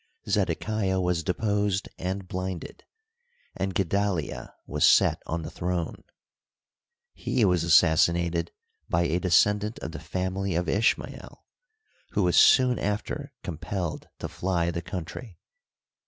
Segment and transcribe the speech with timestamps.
[0.27, 2.85] Zedekiah was de posed and blinded,
[3.55, 6.03] and Gedalia was set on the throne.
[7.13, 8.51] He was assassinated
[8.89, 11.45] by a descendant of the family of Ishmael,
[12.13, 15.37] who was soon after compelled to fly the country.